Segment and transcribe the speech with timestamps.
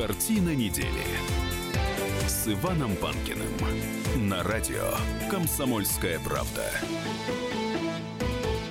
[0.00, 0.86] Картина недели
[2.26, 3.50] с Иваном Панкиным
[4.30, 4.94] на радио
[5.30, 6.64] «Комсомольская правда».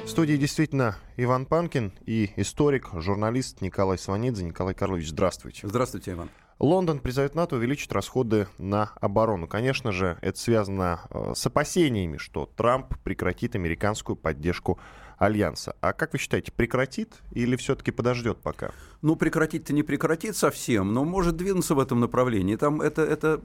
[0.06, 4.44] В студии действительно Иван Панкин и историк, журналист Николай Сванидзе.
[4.44, 5.68] Николай Карлович, здравствуйте.
[5.68, 6.32] Здравствуйте, Иван.
[6.58, 9.48] Лондон призывает НАТО увеличить расходы на оборону.
[9.48, 14.80] Конечно же, это связано э, с опасениями, что Трамп прекратит американскую поддержку
[15.20, 15.76] Альянса.
[15.82, 18.72] А как вы считаете, прекратит или все-таки подождет пока?
[19.02, 22.56] Ну, прекратить-то не прекратит совсем, но может двинуться в этом направлении.
[22.56, 23.42] Там это, это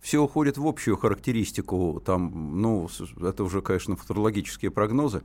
[0.00, 2.00] все уходит в общую характеристику.
[2.04, 2.88] Там, ну,
[3.20, 5.22] это уже, конечно, футурологические прогнозы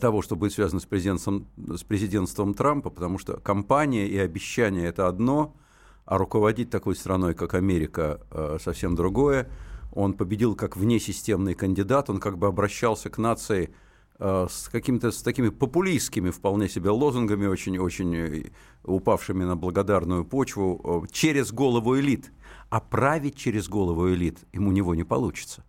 [0.00, 5.08] того, что будет связано с президентством, с президентством Трампа, потому что кампания и обещания– это
[5.08, 5.56] одно–
[6.10, 9.48] а руководить такой страной, как Америка, э, совсем другое.
[9.92, 13.72] Он победил как внесистемный кандидат, он как бы обращался к нации э,
[14.20, 18.50] с какими-то с такими популистскими вполне себе лозунгами, очень-очень э,
[18.84, 22.30] упавшими на благодарную почву, через голову элит.
[22.68, 25.64] А править через голову элит ему у него не получится.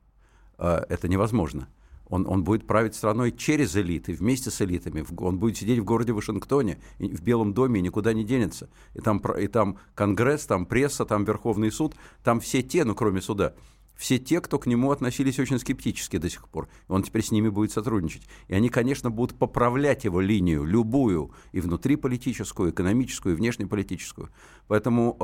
[0.58, 1.68] Это невозможно.
[2.12, 5.06] Он, он будет править страной через элиты, вместе с элитами.
[5.18, 8.70] Он будет сидеть в городе Вашингтоне, в Белом доме, и никуда не денется.
[8.94, 13.22] И там, и там Конгресс, там пресса, там Верховный суд, там все те, ну кроме
[13.22, 13.56] суда,
[14.02, 16.68] все те, кто к нему относились очень скептически до сих пор.
[16.88, 18.24] Он теперь с ними будет сотрудничать.
[18.48, 24.32] И они, конечно, будут поправлять его линию, любую, и внутриполитическую, экономическую, и внешнеполитическую.
[24.68, 25.16] Поэтому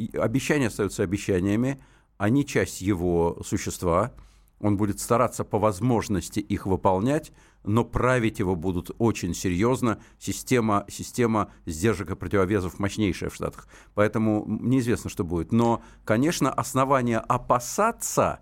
[0.00, 1.80] э, обещания остаются обещаниями,
[2.18, 4.12] они часть его существа–
[4.64, 7.32] он будет стараться по возможности их выполнять,
[7.64, 10.00] но править его будут очень серьезно.
[10.18, 13.68] Система, система сдержек и противовесов мощнейшая в Штатах.
[13.94, 15.52] Поэтому неизвестно, что будет.
[15.52, 18.40] Но, конечно, основания опасаться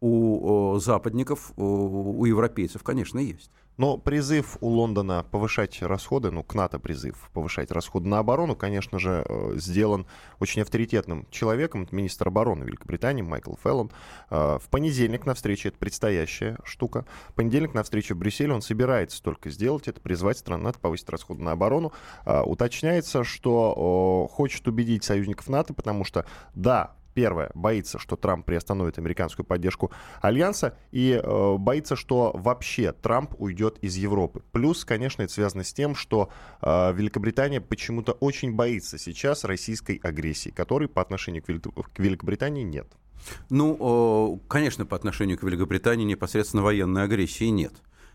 [0.00, 3.50] у западников, у европейцев, конечно, есть.
[3.80, 8.98] Но призыв у Лондона повышать расходы, ну, к НАТО призыв повышать расходы на оборону, конечно
[8.98, 10.06] же, э, сделан
[10.38, 13.90] очень авторитетным человеком, министр обороны Великобритании Майкл Феллон.
[14.28, 18.60] Э, в понедельник на встрече, это предстоящая штука, в понедельник на встрече в Брюсселе он
[18.60, 21.94] собирается только сделать это, призвать стран НАТО повысить расходы на оборону.
[22.26, 28.98] Э, уточняется, что хочет убедить союзников НАТО, потому что, да, Первое, боится, что Трамп приостановит
[28.98, 29.90] американскую поддержку
[30.22, 34.42] Альянса, и э, боится, что вообще Трамп уйдет из Европы.
[34.52, 36.30] Плюс, конечно, это связано с тем, что
[36.62, 42.62] э, Великобритания почему-то очень боится сейчас российской агрессии, которой по отношению к, Вели- к Великобритании
[42.62, 42.86] нет.
[43.50, 47.74] Ну, конечно, по отношению к Великобритании непосредственно военной агрессии нет.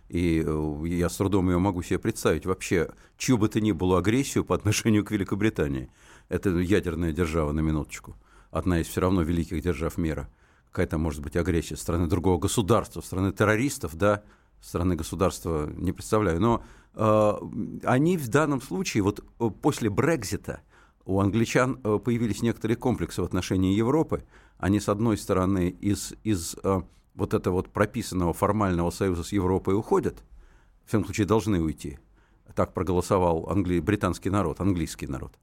[0.09, 2.47] И э, я с трудом ее могу себе представить.
[2.47, 5.91] Вообще, чью бы то ни было агрессию по отношению к Великобритании.
[6.27, 8.15] Это ядерная держава на минуточку
[8.55, 10.29] одна из все равно великих держав мира.
[10.71, 14.23] Какая-то, может быть, агрессия страны другого государства, страны террористов, да,
[14.61, 16.39] страны государства не представляю.
[16.39, 17.33] Но э,
[17.83, 20.61] они в данном случае, вот э, после Брекзита,
[21.05, 24.23] у англичан э, появились некоторые комплексы в отношении Европы.
[24.57, 26.81] Они, с одной стороны, из, из э,
[27.13, 30.23] вот этого вот прописанного формального союза с Европой уходят,
[30.85, 31.99] в всяком случае должны уйти.
[32.55, 33.79] Так проголосовал англи...
[33.79, 35.37] британский народ, английский народ.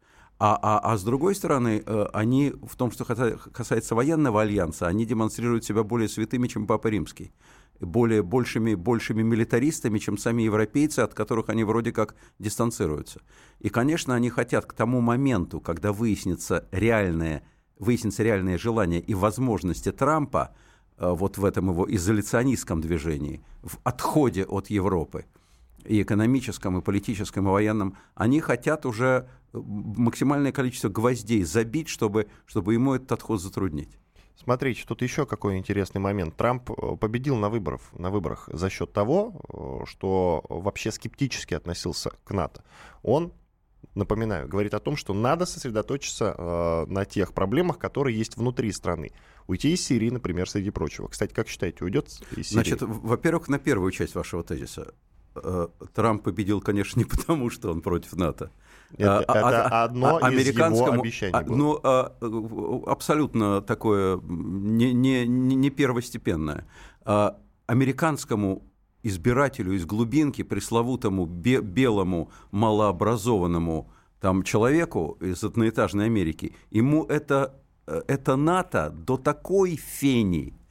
[0.44, 5.06] А, а, а с другой стороны, э, они в том, что касается военного альянса, они
[5.06, 7.32] демонстрируют себя более святыми, чем Папа Римский
[7.78, 13.20] более большими, большими милитаристами, чем сами европейцы, от которых они вроде как дистанцируются.
[13.60, 17.44] И, конечно, они хотят к тому моменту, когда выяснится реальное,
[17.78, 20.54] выяснится реальное желание и возможности Трампа
[20.98, 25.24] э, вот в этом его изоляционистском движении, в отходе от Европы,
[25.84, 32.74] и экономическом, и политическом, и военном, они хотят уже максимальное количество гвоздей забить, чтобы, чтобы
[32.74, 33.98] ему этот отход затруднить.
[34.36, 36.36] Смотрите, тут еще какой интересный момент.
[36.36, 42.12] Трамп э, победил на, выборах, на выборах за счет того, э, что вообще скептически относился
[42.24, 42.64] к НАТО.
[43.02, 43.32] Он,
[43.94, 49.12] напоминаю, говорит о том, что надо сосредоточиться э, на тех проблемах, которые есть внутри страны.
[49.46, 51.08] Уйти из Сирии, например, среди прочего.
[51.08, 52.54] Кстати, как считаете, уйдет из Сирии?
[52.54, 54.94] Значит, во-первых, на первую часть вашего тезиса.
[55.34, 58.50] Э, Трамп победил, конечно, не потому, что он против НАТО.
[58.98, 61.44] Это, а, это а, одно а, из его обещаний а.
[61.46, 62.12] Ну, а,
[62.86, 66.66] абсолютно такое не, не, не первостепенное.
[67.04, 68.62] А, американскому
[69.02, 73.90] избирателю из глубинки, пресловутому бе белому малообразованному
[74.20, 80.54] там, человеку из одноэтажной Америки, ему это, э, это НАТО до такой фени–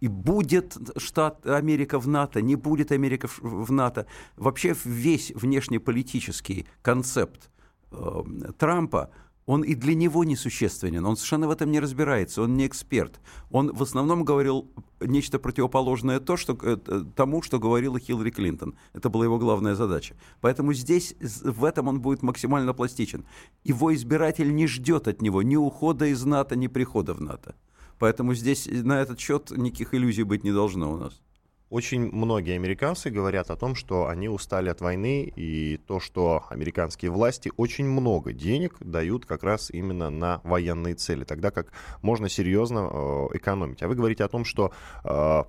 [0.00, 4.06] и будет штат Америка в НАТО, не будет Америка в НАТО.
[4.36, 7.50] Вообще весь внешнеполитический концепт
[7.90, 8.22] э,
[8.58, 9.10] Трампа,
[9.48, 13.18] он и для него несущественен, он совершенно в этом не разбирается, он не эксперт.
[13.50, 14.70] Он в основном говорил
[15.00, 16.76] нечто противоположное то, что, э,
[17.16, 18.74] тому, что говорила Хиллари Клинтон.
[18.92, 20.16] Это была его главная задача.
[20.42, 23.24] Поэтому здесь, в этом он будет максимально пластичен.
[23.64, 27.54] Его избиратель не ждет от него ни ухода из НАТО, ни прихода в НАТО.
[27.98, 31.22] Поэтому здесь на этот счет никаких иллюзий быть не должно у нас.
[31.70, 37.10] Очень многие американцы говорят о том, что они устали от войны, и то, что американские
[37.10, 42.88] власти очень много денег дают как раз именно на военные цели, тогда как можно серьезно
[42.90, 43.82] э, экономить.
[43.82, 44.72] А вы говорите о том, что
[45.04, 45.44] э,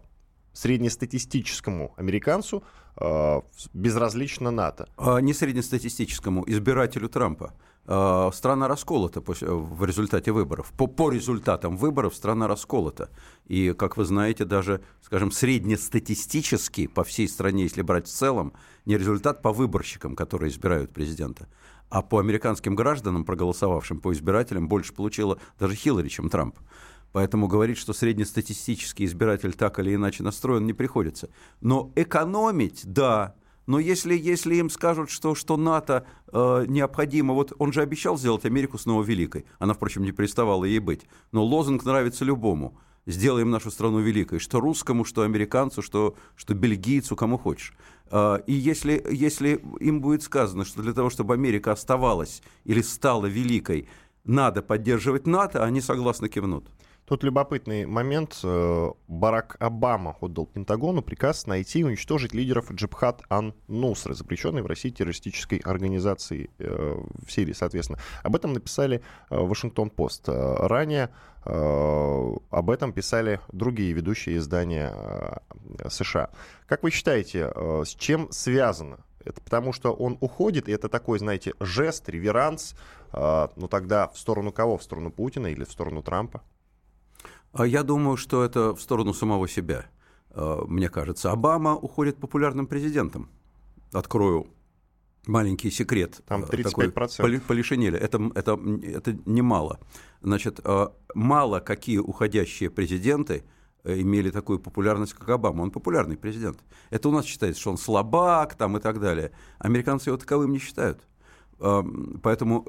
[0.51, 2.63] среднестатистическому американцу
[2.97, 3.41] э,
[3.73, 4.89] безразлично НАТО.
[4.97, 7.53] А не среднестатистическому, избирателю Трампа.
[7.91, 10.71] Э, страна расколота в результате выборов.
[10.77, 13.09] По, по результатам выборов страна расколота.
[13.47, 18.53] И, как вы знаете, даже, скажем, среднестатистически по всей стране, если брать в целом,
[18.85, 21.47] не результат по выборщикам, которые избирают президента,
[21.89, 26.59] а по американским гражданам, проголосовавшим по избирателям, больше получила даже Хиллари, чем Трамп.
[27.11, 31.31] Поэтому говорить, что среднестатистический избиратель так или иначе настроен, не приходится.
[31.59, 33.33] Но экономить, да,
[33.69, 38.43] но если, если им скажут, что, что НАТО э, необходимо, вот он же обещал сделать
[38.43, 42.79] Америку снова великой, она, впрочем, не переставала ей быть, но лозунг нравится любому.
[43.05, 47.75] Сделаем нашу страну великой, что русскому, что американцу, что, что бельгийцу, кому хочешь.
[48.09, 53.27] Э, и если, если им будет сказано, что для того, чтобы Америка оставалась или стала
[53.27, 53.87] великой,
[54.23, 56.65] надо поддерживать НАТО, они согласно кивнут.
[57.09, 58.39] Тут любопытный момент.
[58.43, 64.91] Э, Барак Обама отдал Пентагону приказ найти и уничтожить лидеров Джабхат Ан-Нусры, запрещенной в России
[64.91, 67.97] террористической организации э, в Сирии, соответственно.
[68.21, 69.01] Об этом написали
[69.31, 70.25] э, Вашингтон-Пост.
[70.29, 71.09] Ранее
[71.45, 75.41] об этом писали другие ведущие издания
[75.87, 76.29] США.
[76.67, 81.53] Как вы считаете, с чем связано это потому, что он уходит, и это такой, знаете,
[81.61, 82.75] жест, реверанс.
[83.13, 84.77] Ну тогда в сторону кого?
[84.77, 86.43] В сторону Путина или в сторону Трампа?
[87.51, 89.87] А я думаю, что это в сторону самого себя.
[90.31, 93.29] А, мне кажется, Обама уходит популярным президентом.
[93.91, 94.47] Открою
[95.25, 96.21] маленький секрет.
[96.27, 96.63] Там 35%.
[97.17, 97.97] Такой, полишинели.
[97.97, 99.79] Это, это, это немало.
[100.21, 103.43] Значит, а, мало какие уходящие президенты
[103.83, 105.63] э, имели такую популярность, как Обама.
[105.63, 106.59] Он популярный президент.
[106.91, 109.31] Это у нас считается, что он слабак там, и так далее.
[109.57, 111.01] Американцы его таковым не считают.
[111.57, 112.65] Поэтому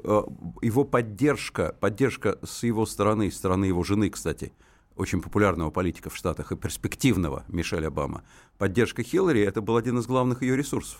[0.61, 4.51] его поддержка, поддержка с его стороны, с стороны его жены, кстати,
[5.01, 8.23] очень популярного политика в Штатах и перспективного Мишель Обама,
[8.59, 10.99] поддержка Хиллари– это был один из главных ее ресурсов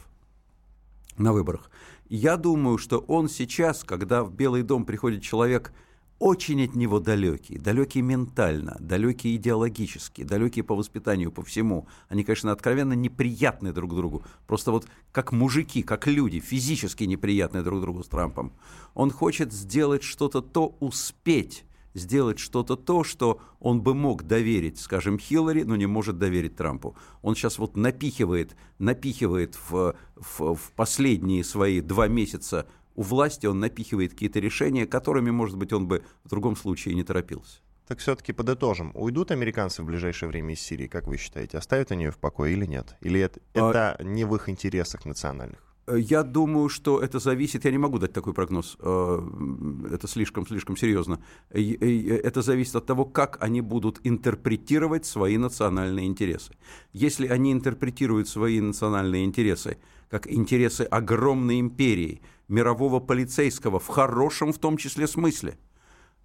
[1.17, 1.69] на выборах.
[2.09, 5.71] я думаю, что он сейчас, когда в Белый дом приходит человек
[6.17, 11.87] очень от него далекий, далекий ментально, далекий идеологически, далекий по воспитанию, по всему.
[12.09, 14.23] Они, конечно, откровенно неприятны друг другу.
[14.47, 18.53] Просто вот как мужики, как люди, физически неприятны друг другу с Трампом.
[18.93, 25.19] Он хочет сделать что-то то, успеть сделать что-то то, что он бы мог доверить, скажем,
[25.19, 26.95] Хиллари, но не может доверить Трампу.
[27.21, 33.59] Он сейчас вот напихивает, напихивает в, в, в последние свои два месяца у власти, он
[33.59, 37.59] напихивает какие-то решения, которыми, может быть, он бы в другом случае не торопился.
[37.87, 38.91] Так все-таки подытожим.
[38.93, 41.57] Уйдут американцы в ближайшее время из Сирии, как вы считаете?
[41.57, 42.95] Оставят они ее в покое или нет?
[43.01, 43.69] Или это, а...
[43.69, 45.70] это не в их интересах национальных?
[45.91, 49.21] Э, я думаю, что это зависит, я не могу дать такой прогноз, э,
[49.93, 51.19] это слишком-слишком серьезно.
[51.49, 56.53] Это зависит от того, как они будут интерпретировать свои национальные интересы.
[56.93, 59.77] Если они интерпретируют свои национальные интересы
[60.09, 65.57] как интересы огромной империи, мирового полицейского, в хорошем в том числе смысле,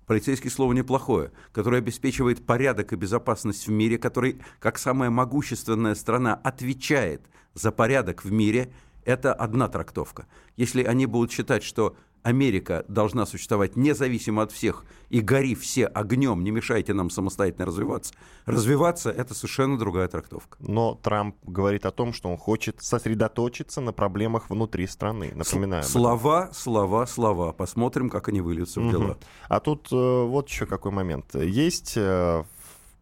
[0.06, 6.34] полицейский слово неплохое, который обеспечивает порядок и безопасность в мире, который, как самая могущественная страна,
[6.34, 7.22] отвечает
[7.54, 8.72] за порядок в мире–
[9.06, 10.26] это одна трактовка.
[10.56, 11.96] Если они будут считать, что
[12.26, 18.14] Америка должна существовать независимо от всех, и гори все огнем, не мешайте нам самостоятельно развиваться.
[18.46, 20.58] Развиваться– это совершенно другая трактовка.
[20.58, 25.30] Но Трамп говорит о том, что он хочет сосредоточиться на проблемах внутри страны.
[25.36, 25.84] Напоминаю.
[25.84, 27.52] Слова, слова, слова.
[27.52, 29.10] Посмотрим, как они выльются в дела.
[29.12, 29.18] Угу.
[29.48, 31.32] А тут э, вот еще какой момент.
[31.36, 32.42] Есть э,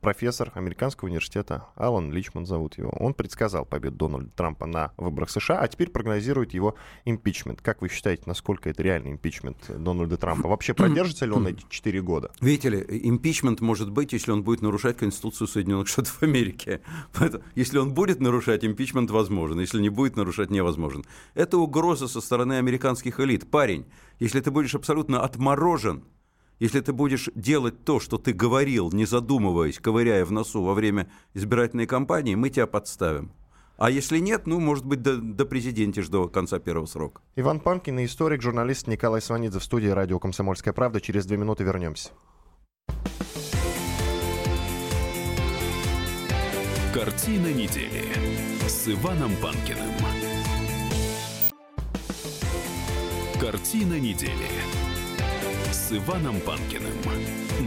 [0.05, 5.61] профессор американского университета, Алан Личман зовут его, он предсказал победу Дональда Трампа на выборах США,
[5.61, 6.75] а теперь прогнозирует его
[7.07, 7.63] импичмент.
[7.63, 10.47] Как вы считаете, насколько это реальный импичмент Дональда Трампа?
[10.49, 12.31] Вообще продержится ли он эти четыре года?
[12.43, 16.81] Видите ли, импичмент может быть, если он будет нарушать Конституцию Соединенных Штатов Америки.
[17.19, 19.59] Поэтому, если он будет нарушать, импичмент возможен.
[19.59, 21.05] Если не будет нарушать, невозможен.
[21.35, 23.51] Это угроза со стороны американских элит.
[23.51, 23.87] Парень,
[24.19, 26.05] если ты будешь абсолютно отморожен,
[26.59, 31.09] если ты будешь делать то, что ты говорил, не задумываясь, ковыряя в носу во время
[31.35, 33.33] избирательной кампании, мы тебя подставим.
[33.77, 37.21] А если нет, ну, может быть, до, до президентишь до конца первого срока.
[37.35, 41.01] Иван Панкин и историк, журналист Николай Сванидзе в студии радио «Комсомольская правда».
[41.01, 42.11] Через две минуты вернемся.
[46.93, 48.05] Картина недели
[48.69, 49.91] с Иваном Панкиным.
[53.41, 54.84] Картина недели
[55.85, 56.95] с Иваном Панкиным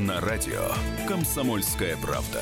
[0.08, 0.72] на радио
[1.08, 2.42] «Комсомольская правда».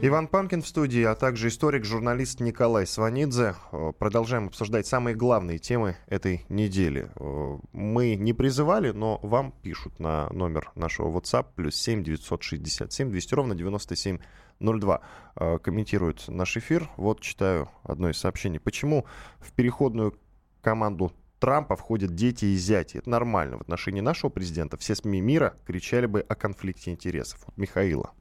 [0.00, 3.56] Иван Панкин в студии, а также историк, журналист Николай Сванидзе.
[3.72, 7.10] Э, продолжаем обсуждать самые главные темы этой недели.
[7.16, 13.34] Э, мы не призывали, но вам пишут на номер нашего WhatsApp плюс 7 967 200
[13.34, 15.00] ровно 9702.
[15.34, 16.88] Э, комментируют наш эфир.
[16.96, 18.60] Вот читаю одно из сообщений.
[18.60, 19.04] Почему
[19.40, 20.14] в переходную
[20.60, 22.98] команду Трампа входят дети и зяти.
[22.98, 23.58] Это нормально.
[23.58, 27.40] В отношении нашего президента все СМИ мира кричали бы о конфликте интересов.
[27.46, 28.12] Вот Михаила.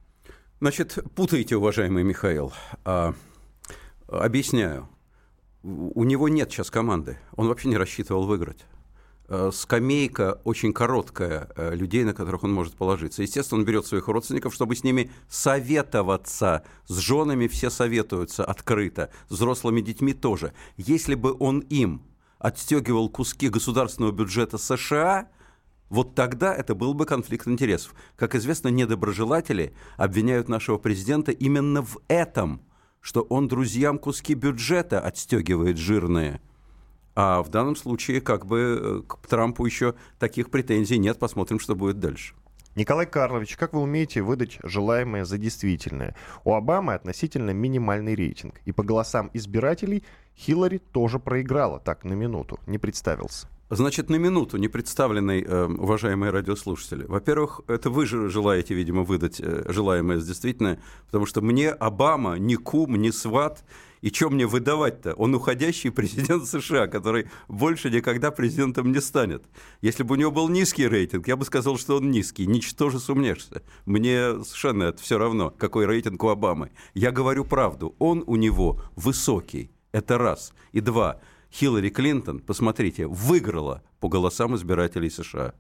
[0.60, 2.52] Значит, путаете, уважаемый Михаил.
[2.84, 3.14] А,
[4.08, 4.90] объясняю.
[5.62, 7.20] У него нет сейчас команды.
[7.36, 8.66] Он вообще не рассчитывал выиграть.
[9.28, 13.22] А, скамейка очень короткая а, людей, на которых он может положиться.
[13.22, 16.64] Естественно, он берет своих родственников, чтобы с ними советоваться.
[16.88, 20.54] С женами все советуются открыто, с взрослыми детьми тоже.
[20.76, 22.02] Если бы он им
[22.42, 25.30] отстегивал куски государственного бюджета США–
[25.92, 27.94] вот тогда это был бы конфликт интересов.
[28.16, 32.62] Как известно, недоброжелатели обвиняют нашего президента именно в этом,
[33.02, 36.40] что он друзьям куски бюджета отстегивает жирные.
[37.14, 41.20] А в данном случае как бы э, к Трампу еще таких претензий нет.
[41.20, 42.36] Посмотрим, что будет дальше.
[42.74, 46.16] Николай Карлович, как вы умеете выдать желаемое за действительное?
[46.46, 48.62] У Обамы относительно минимальный рейтинг.
[48.64, 50.06] И по голосам избирателей
[50.38, 53.48] Хиллари тоже проиграла, так, на минуту, не представился.
[53.74, 57.06] Значит, на минуту, не представленный, э, уважаемые радиослушатели.
[57.06, 62.36] Во-первых, это вы же желаете, видимо, выдать э, желаемое с действительное, потому что мне Обама
[62.36, 63.64] ни кум, ни сват,
[64.02, 65.14] и что мне выдавать-то?
[65.14, 69.46] Он уходящий президент США, который больше никогда президентом не станет.
[69.80, 72.48] Если бы у него был низкий рейтинг, я бы сказал, что он низкий.
[72.48, 73.64] Ничтоже сумнешься.
[73.86, 76.72] Мне совершенно это все равно, какой рейтинг у Обамы.
[76.94, 77.96] Я говорю правду.
[78.00, 79.72] Он у него высокий.
[79.94, 80.54] Это раз.
[80.74, 81.22] И два.
[81.52, 85.54] Хиллари Клинтон, посмотрите, выиграла по голосам избирателей США.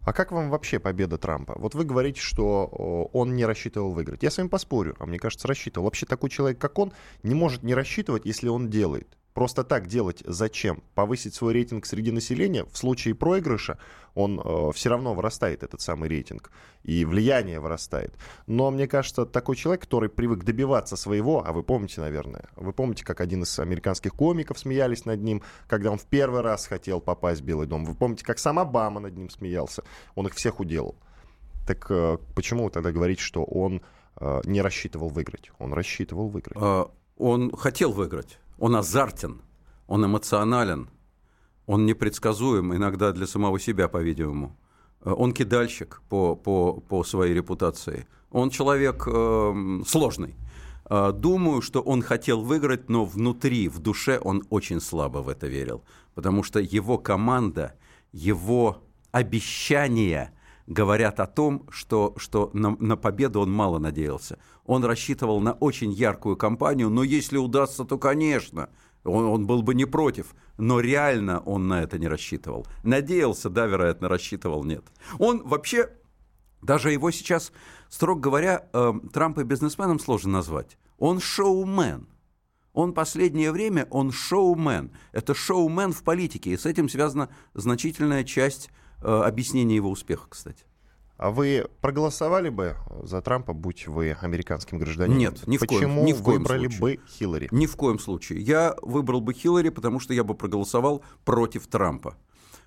[0.00, 1.54] А как вам вообще победа Трампа?
[1.56, 2.66] Вот вы говорите, что
[3.12, 4.24] он не рассчитывал выиграть.
[4.24, 5.84] Я с вами поспорю, а мне кажется, рассчитывал.
[5.84, 9.16] Вообще такой человек, как он, не может не рассчитывать, если он делает.
[9.34, 10.82] Просто так делать зачем?
[10.94, 12.64] Повысить свой рейтинг среди населения?
[12.64, 13.78] В случае проигрыша
[14.14, 16.50] он э, все равно вырастает, этот самый рейтинг.
[16.82, 18.14] И влияние вырастает.
[18.46, 23.04] Но мне кажется, такой человек, который привык добиваться своего, а вы помните, наверное, вы помните,
[23.04, 27.40] как один из американских комиков смеялись над ним, когда он в первый раз хотел попасть
[27.40, 27.86] в Белый дом.
[27.86, 29.82] Вы помните, как сам Обама над ним смеялся.
[30.14, 30.96] Он их всех уделал.
[31.66, 33.80] Так э, почему тогда говорите, что он
[34.20, 35.50] э, не рассчитывал выиграть?
[35.58, 36.58] Он рассчитывал выиграть.
[36.60, 39.40] А, он хотел выиграть он азартен,
[39.88, 40.88] он эмоционален,
[41.66, 44.56] он непредсказуем иногда для самого себя, по-видимому.
[45.00, 48.06] Э, он кидальщик по, по, по своей репутации.
[48.30, 50.36] Он человек э, сложный.
[51.14, 55.82] Думаю, что он хотел выиграть, но внутри, в душе он очень слабо в это верил.
[56.14, 57.74] Потому что его команда,
[58.12, 60.34] его обещания
[60.72, 64.38] говорят о том, что, что на, на победу он мало надеялся.
[64.64, 68.70] Он рассчитывал на очень яркую кампанию, но если удастся, то, конечно,
[69.04, 70.34] он, он был бы не против.
[70.58, 72.66] Но реально он на это не рассчитывал.
[72.82, 74.84] Надеялся, да, вероятно, рассчитывал, нет.
[75.18, 75.90] Он вообще,
[76.62, 77.52] даже его сейчас,
[77.88, 80.78] строго говоря, э, Трампа бизнесменом сложно назвать.
[80.98, 82.08] Он шоумен.
[82.72, 84.92] Он последнее время, он шоумен.
[85.12, 88.70] Это шоумен в политике, и с этим связана значительная часть
[89.02, 90.64] э, объяснения его успеха, кстати.
[91.16, 95.18] А вы проголосовали бы за Трампа, будь вы американским гражданином?
[95.18, 96.80] Нет, ни в Почему коем, ни в коем выбрали случае.
[96.80, 97.48] бы Хиллари?
[97.52, 98.40] Ни в коем случае.
[98.40, 102.16] Я выбрал бы Хиллари, потому что я бы проголосовал против Трампа.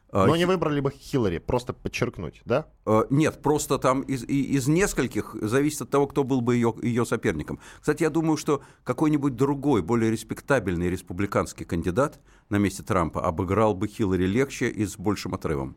[0.09, 2.67] А, Но не выбрали бы Хиллари, просто подчеркнуть, да?
[2.85, 7.05] А, нет, просто там из, из нескольких зависит от того, кто был бы ее, ее
[7.05, 7.59] соперником.
[7.81, 13.89] Кстати, я думаю, что какой-нибудь другой, более респектабельный республиканский кандидат на месте Трампа обыграл бы
[13.89, 15.75] Хиллари легче и с большим отрывом.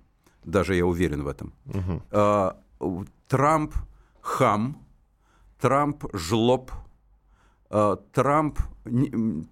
[0.49, 1.52] Даже я уверен в этом.
[1.67, 3.05] Угу.
[3.28, 3.75] Трамп
[4.21, 4.76] хам,
[5.61, 6.71] Трамп жлоб,
[7.71, 8.59] э, Трамп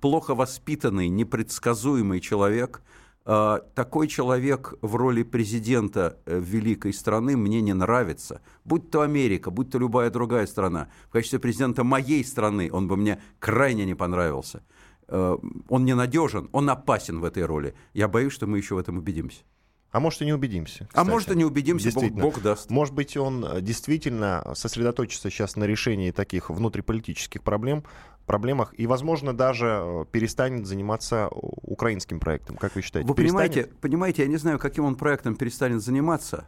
[0.00, 2.82] плохо воспитанный, непредсказуемый человек.
[3.24, 8.40] Э, такой человек в роли президента э, великой страны мне не нравится.
[8.64, 10.88] Будь то Америка, будь то любая другая страна.
[11.08, 14.62] В качестве президента моей страны он бы мне крайне не понравился.
[15.08, 17.74] Он ненадежен, он опасен в этой роли.
[17.94, 19.44] Я боюсь, что мы еще в этом убедимся.
[19.92, 20.84] А может, и не убедимся.
[20.84, 21.06] А кстати.
[21.06, 22.70] А может, и не убедимся, Бог, Бог даст.
[22.70, 27.84] Может быть, он э, действительно сосредоточится сейчас на решении таких внутриполитических проблем,
[28.26, 32.56] проблемах и, возможно, даже э, перестанет заниматься украинским проектом.
[32.56, 33.08] Как вы считаете?
[33.08, 36.46] Вы понимаете, понимаете, я не знаю, каким он проектом перестанет заниматься.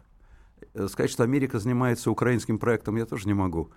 [0.74, 3.70] Э, сказать, что Америка занимается украинским проектом, я тоже не могу.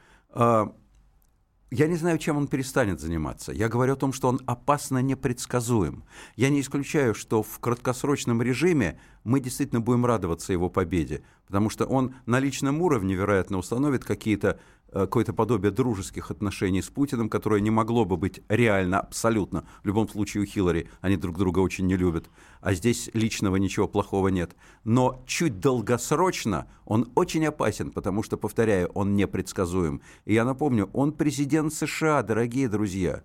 [1.74, 3.54] Я не знаю, чем он перестанет заниматься.
[3.54, 6.04] Я говорю о том, что он опасно непредсказуем.
[6.36, 11.86] Я не исключаю, что в краткосрочном режиме мы действительно будем радоваться его победе, потому что
[11.86, 14.60] он на личном уровне, вероятно, установит какие-то
[14.91, 19.65] какое-то подобие дружеских отношений с Путиным, которое не могло бы быть реально, абсолютно.
[19.83, 22.29] В любом случае у Хиллари они друг друга очень не любят.
[22.62, 24.55] А здесь личного ничего плохого нет.
[24.83, 30.01] Но чуть долгосрочно он очень опасен, потому что, повторяю, он непредсказуем.
[30.25, 33.24] И я напомню, он президент США, дорогие друзья.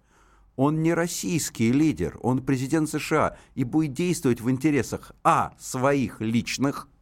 [0.54, 5.52] Он не российский лидер, он президент США и будет действовать в интересах А.
[5.58, 6.88] своих личных–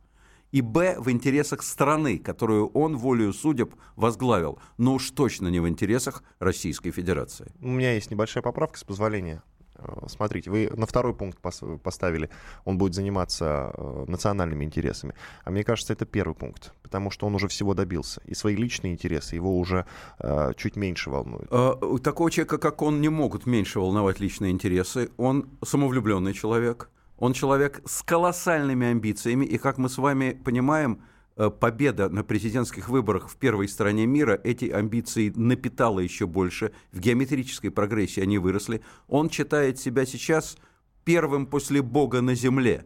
[0.55, 0.95] и б.
[1.01, 6.93] в интересах страны, которую он волею судеб возглавил, но уж точно не в интересах Российской
[6.93, 7.51] Федерации.
[7.61, 9.43] У меня есть небольшая поправка, с позволения.
[9.75, 11.41] Э, смотрите, вы на второй пункт
[11.83, 12.31] поставили,
[12.65, 15.15] он будет заниматься э, национальными интересами.
[15.43, 18.21] А мне кажется, это первый пункт, потому что он уже всего добился.
[18.25, 19.87] И свои личные интересы его уже
[20.21, 21.53] э, чуть меньше волнуют.
[21.53, 25.11] У такого человека, как он, не могут меньше волновать личные интересы.
[25.17, 26.91] Он самовлюбленный человек.
[27.18, 31.02] Он человек с колоссальными амбициями, и, как мы с вами понимаем,
[31.37, 36.73] э, победа на президентских выборах в первой стране мира эти амбиции напитала еще больше.
[36.92, 38.83] В геометрической прогрессии они выросли.
[39.09, 40.56] Он считает себя сейчас
[41.04, 42.85] первым после Бога на земле.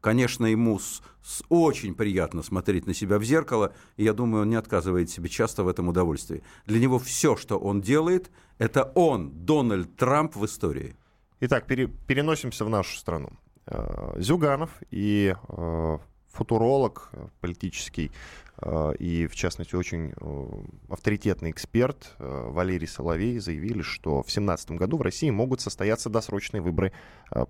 [0.00, 4.50] Конечно, ему с, с очень приятно смотреть на себя в зеркало, и я думаю, он
[4.50, 6.42] не отказывает себе часто в этом удовольствии.
[6.64, 10.96] Для него все, что он делает, это он, Дональд Трамп в истории.
[11.40, 13.30] Итак, пере, переносимся в нашу страну.
[13.66, 15.98] Э, Зюганов и э,
[16.32, 18.10] футуролог политический
[18.62, 20.12] э, и, в частности, очень
[20.88, 26.92] авторитетный эксперт Валерий Соловей заявили, что в 2017 году в России могут состояться досрочные выборы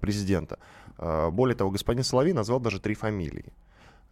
[0.00, 0.58] президента.
[0.96, 3.52] Более того, господин Соловей назвал даже три фамилии.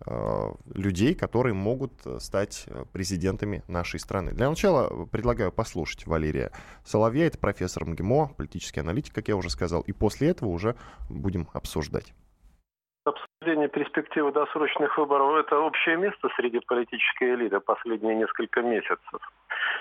[0.06, 4.30] Э, людей, которые могут э, стать э, президентами нашей страны.
[4.30, 6.52] Для начала предлагаю послушать Валерия
[6.84, 10.76] Соловья, это профессор МГИМО, политический аналитик, как я уже сказал, и после этого уже
[11.10, 12.14] будем обсуждать.
[13.04, 19.20] Обсуждение перспективы досрочных выборов– это общее место среди политической элиты последние несколько месяцев.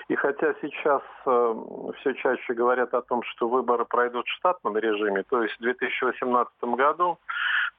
[0.08, 1.54] И хотя сейчас э,
[2.00, 6.52] все чаще говорят о том, что выборы пройдут в штатном режиме, то есть в 2018
[6.76, 7.18] году,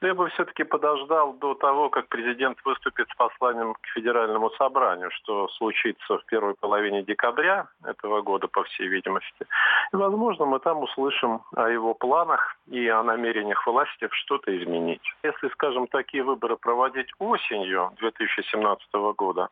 [0.00, 5.10] но я бы все-таки подождал до того, как президент выступит с посланием к Федеральному собранию,
[5.10, 9.46] что случится в первой половине декабря этого года, по всей видимости.
[9.92, 15.02] И, возможно, мы там услышим о его планах и о намерениях власти что-то изменить.
[15.22, 19.48] Если, скажем, такие выборы проводить осенью 2017 года,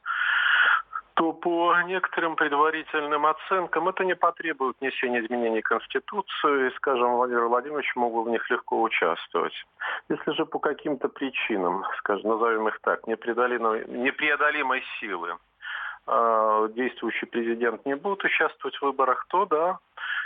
[1.18, 7.46] то по некоторым предварительным оценкам это не потребует внесения изменений в Конституцию, и, скажем, Владимир
[7.46, 9.52] Владимирович мог бы в них легко участвовать.
[10.08, 15.36] Если же по каким-то причинам, скажем, назовем их так, непреодолимой, непреодолимой силы,
[16.06, 19.78] э, действующий президент не будет участвовать в выборах, то да,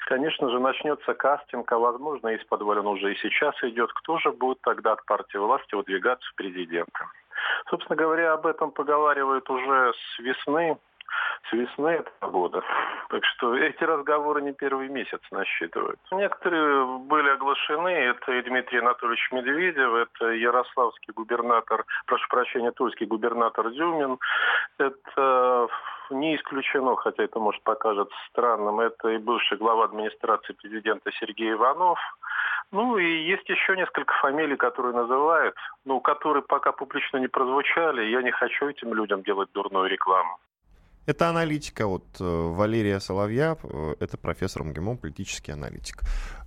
[0.08, 4.92] конечно же, начнется кастинг, а возможно, из-под уже и сейчас идет, кто же будет тогда
[4.92, 7.06] от партии власти выдвигаться в президенты.
[7.70, 10.78] Собственно говоря, об этом поговаривают уже с весны,
[11.48, 12.62] с весны этого года.
[13.08, 15.98] Так что эти разговоры не первый месяц насчитывают.
[16.10, 17.88] Некоторые были оглашены.
[17.88, 24.18] Это и Дмитрий Анатольевич Медведев, это ярославский губернатор, прошу прощения, тульский губернатор Дюмин.
[24.78, 25.68] Это
[26.10, 31.98] не исключено, хотя это может покажется странным, это и бывший глава администрации президента Сергей Иванов.
[32.70, 38.04] Ну и есть еще несколько фамилий, которые называют, ну, которые пока публично не прозвучали.
[38.04, 40.38] Я не хочу этим людям делать дурную рекламу.
[41.04, 46.02] Это аналитика от э, Валерия Соловья, э, это профессор МГИМО, политический аналитик.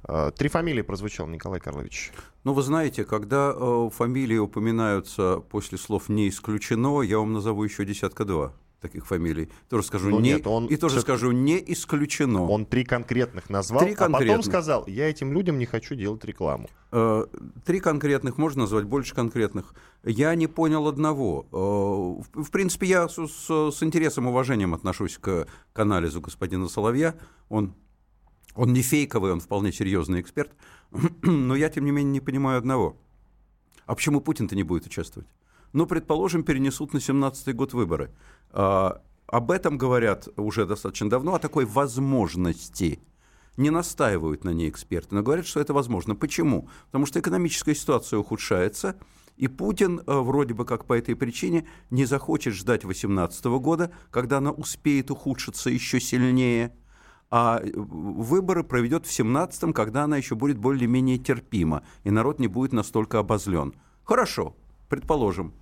[0.08, 2.14] Э, три фамилии прозвучал, Николай Карлович.
[2.46, 3.54] Ну, вы знаете, когда
[3.90, 8.54] фамилии упоминаются после слов «не исключено», я вам назову еще десятка два
[8.86, 9.50] таких фамилий.
[9.70, 12.44] Тоже скажу ну, не, нет, он и тоже скажу не исключено.
[12.44, 14.30] Он три конкретных назвал, три конкретных.
[14.30, 16.70] а потом сказал, я этим людям не хочу делать рекламу.
[16.92, 17.26] Э,
[17.66, 19.74] три конкретных можно назвать, больше конкретных.
[20.04, 21.48] Я не понял одного.
[21.52, 26.68] Э, в принципе, я с, с, с интересом и уважением отношусь к, к анализу господина
[26.68, 27.16] Соловья.
[27.50, 27.74] Он,
[28.56, 30.52] он не фейковый, он вполне серьезный эксперт.
[31.24, 32.98] Но я, тем не менее, не понимаю одного.
[33.86, 35.28] А почему Путин-то не будет участвовать?
[35.76, 38.10] Ну, предположим, перенесут на 17-й год выборы.
[38.52, 43.02] А, об этом говорят уже достаточно давно, о такой возможности.
[43.58, 46.16] Не настаивают на ней эксперты, но говорят, что это возможно.
[46.16, 46.70] Почему?
[46.86, 48.96] Потому что экономическая ситуация ухудшается,
[49.36, 54.38] И Путин э, вроде бы как по этой причине не захочет ждать 2018 года, когда
[54.38, 56.74] она успеет ухудшиться еще сильнее,
[57.30, 62.72] а выборы проведет в 2017, когда она еще будет более-менее терпима, и народ не будет
[62.72, 63.74] настолько обозлен.
[64.06, 64.56] Хорошо,
[64.88, 65.54] предположим,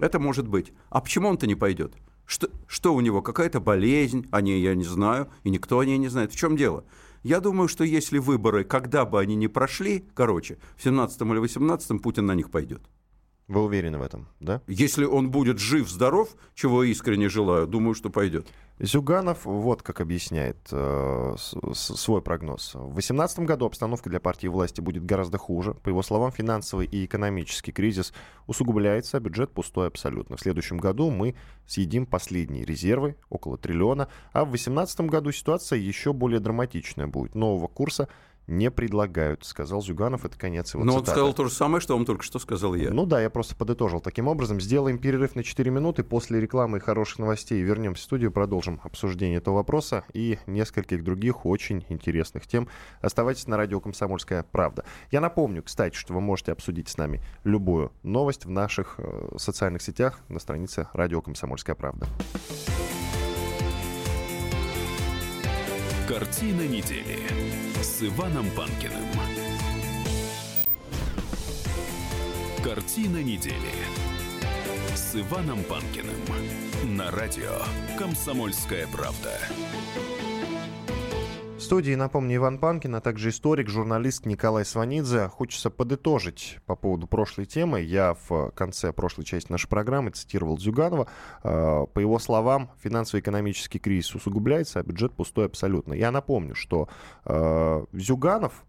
[0.00, 0.72] это может быть.
[0.88, 1.94] А почему он-то не пойдет?
[2.26, 4.26] Что, что у него, какая-то болезнь?
[4.30, 6.32] О ней я не знаю, и никто о ней не знает.
[6.32, 6.84] В чем дело?
[7.22, 12.00] Я думаю, что если выборы, когда бы они ни прошли, короче, в 17 или 18
[12.00, 12.82] Путин на них пойдет.
[13.50, 14.62] Вы уверены в этом, да?
[14.68, 18.46] Если он будет жив-здоров, чего искренне желаю, думаю, что пойдет.
[18.78, 21.34] Зюганов вот как объясняет э,
[21.74, 22.74] свой прогноз.
[22.74, 25.74] В 2018 году обстановка для партии власти будет гораздо хуже.
[25.74, 28.12] По его словам, финансовый и экономический кризис
[28.46, 30.36] усугубляется, а бюджет пустой абсолютно.
[30.36, 31.34] В следующем году мы
[31.66, 37.34] съедим последние резервы, около триллиона, а в 2018 году ситуация еще более драматичная будет.
[37.34, 38.08] Нового курса
[38.50, 41.10] не предлагают, сказал Зюганов, это конец его Но цитаты.
[41.10, 42.90] он сказал то же самое, что вам только что сказал я.
[42.90, 44.00] Ну да, я просто подытожил.
[44.00, 48.32] Таким образом, сделаем перерыв на 4 минуты, после рекламы и хороших новостей вернемся в студию,
[48.32, 52.68] продолжим обсуждение этого вопроса и нескольких других очень интересных тем.
[53.00, 54.84] Оставайтесь на радио «Комсомольская правда».
[55.10, 59.82] Я напомню, кстати, что вы можете обсудить с нами любую новость в наших э, социальных
[59.82, 62.06] сетях на странице радио «Комсомольская правда».
[66.10, 67.20] Картина недели
[67.80, 69.04] с Иваном Панкиным.
[72.64, 73.54] Картина недели
[74.92, 76.16] с Иваном Панкиным
[76.96, 77.62] на радио
[77.96, 79.38] «Комсомольская правда».
[81.70, 85.28] Студии, напомню, Иван Панкин, а также историк, журналист Николай Сванидзе.
[85.28, 87.80] Хочется подытожить по поводу прошлой темы.
[87.80, 91.06] Я в конце прошлой части нашей программы цитировал Зюганова.
[91.44, 95.94] А, по его словам, финансово-экономический кризис усугубляется, а бюджет пустой абсолютно.
[95.94, 96.88] Я напомню, что
[97.24, 98.64] а, Зюганов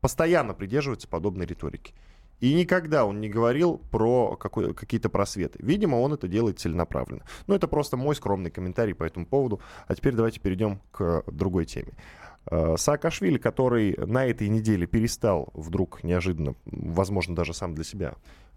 [0.00, 1.94] постоянно придерживается подобной риторики.
[2.40, 5.58] И никогда он не говорил про какие-то просветы.
[5.62, 7.24] Видимо, он это делает целенаправленно.
[7.46, 9.60] Но это просто мой скромный комментарий по этому поводу.
[9.86, 11.92] А теперь давайте перейдем к другой теме.
[12.50, 18.14] Э, Саакашвили, который на этой неделе перестал вдруг неожиданно, возможно, даже сам для себя,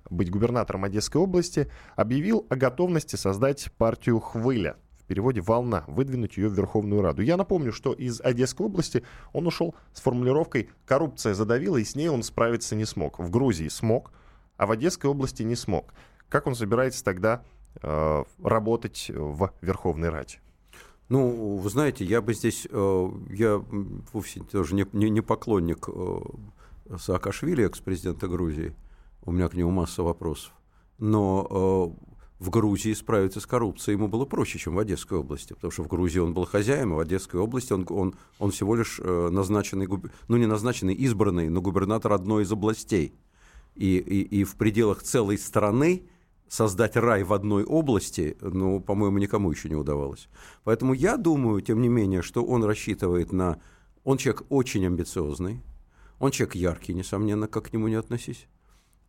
[0.10, 4.78] быть губернатором Одесской области, объявил о готовности создать партию «Хвыля»,
[5.12, 7.22] переводе «волна», выдвинуть ее в Верховную Раду.
[7.22, 12.08] Я напомню, что из Одесской области он ушел с формулировкой «коррупция задавила», и с ней
[12.08, 13.20] он справиться не смог.
[13.20, 14.14] В Грузии смог,
[14.56, 15.94] а в Одесской области не смог.
[16.30, 17.44] Как он собирается тогда
[17.82, 20.40] э, работать в Верховной Раде?
[21.10, 23.62] Ну, вы знаете, я бы здесь, э, я
[24.14, 26.20] вовсе тоже не, не, не поклонник э,
[26.98, 28.74] Саакашвили, экс-президента Грузии,
[29.26, 30.54] у меня к нему масса вопросов,
[31.00, 32.11] но э,
[32.42, 35.88] в Грузии справиться с коррупцией ему было проще, чем в Одесской области, потому что в
[35.88, 39.88] Грузии он был хозяином, а в Одесской области он, он, он всего лишь э, назначенный,
[40.28, 43.14] ну не назначенный, избранный, но губернатор одной из областей.
[43.76, 46.08] И, и, и в пределах целой страны
[46.48, 50.28] создать рай в одной области, ну, по-моему, никому еще не удавалось.
[50.64, 53.62] Поэтому я думаю, тем не менее, что он рассчитывает на...
[54.04, 55.62] Он человек очень амбициозный,
[56.18, 58.48] он человек яркий, несомненно, как к нему не относись.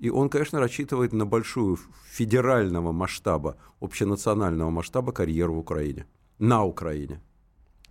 [0.03, 1.79] И он, конечно, рассчитывает на большую
[2.11, 6.07] федерального масштаба, общенационального масштаба карьеру в Украине,
[6.41, 7.21] на Украине.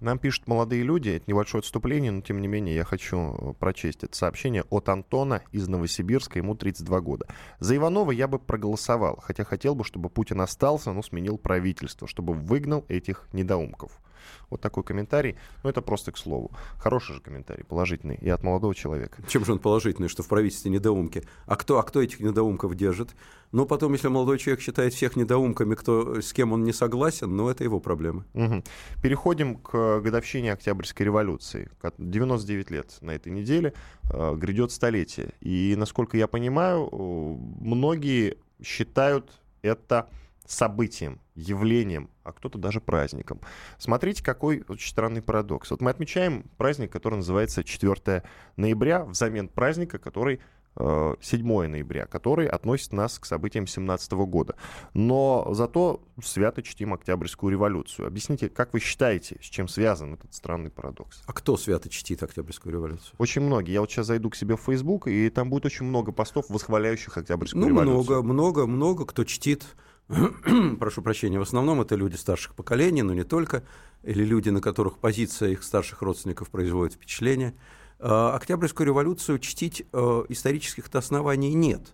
[0.02, 4.04] Нам пишут молодые люди, это небольшое отступление, но тем не менее я хочу э, прочесть
[4.04, 7.28] это сообщение от Антона из Новосибирска, ему 32 года.
[7.60, 12.34] За Иванова я бы проголосовал, хотя хотел бы, чтобы Путин остался, но сменил правительство, чтобы
[12.34, 14.02] выгнал этих недоумков.
[14.50, 15.36] Вот такой комментарий.
[15.64, 16.52] Но это просто к слову.
[16.78, 18.18] Хороший же комментарий, положительный.
[18.22, 19.22] И от молодого человека.
[19.28, 21.24] Чем же он положительный, что в правительстве недоумки?
[21.46, 23.10] А кто, а кто этих недоумков держит?
[23.52, 27.50] Но потом, если молодой человек считает всех недоумками, кто, с кем он не согласен, ну,
[27.50, 28.24] это его проблемы.
[28.34, 28.64] Угу.
[29.02, 31.70] Переходим к годовщине Октябрьской революции.
[31.98, 33.74] 99 лет на этой неделе
[34.12, 35.34] э, грядет столетие.
[35.42, 40.10] И, насколько я понимаю, многие считают это
[40.46, 43.40] событием, явлением, а кто-то даже праздником.
[43.78, 45.72] Смотрите, какой очень странный парадокс.
[45.72, 48.24] Вот мы отмечаем праздник, который называется 4
[48.58, 50.42] ноября, взамен праздника, который
[50.78, 54.56] 7 э, ноября, который относит нас к событиям 17 года.
[54.94, 58.08] Но зато свято чтим Октябрьскую революцию.
[58.08, 61.24] Объясните, как вы считаете, с чем связан этот странный парадокс?
[61.26, 63.16] А кто свято чтит Октябрьскую революцию?
[63.18, 63.74] Очень многие.
[63.74, 67.18] Я вот сейчас зайду к себе в Facebook, и там будет очень много постов, восхваляющих
[67.18, 67.96] Октябрьскую ну, революцию.
[67.96, 69.66] много, много, много кто чтит
[70.80, 73.64] прошу прощения, в основном это люди старших поколений, но не только,
[74.04, 77.56] или люди, на которых позиция их старших родственников производит впечатление.
[78.00, 81.94] А, Октябрьскую революцию чтить э, исторических-то оснований нет.